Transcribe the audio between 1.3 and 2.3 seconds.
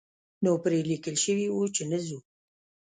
وو چې نه ځو.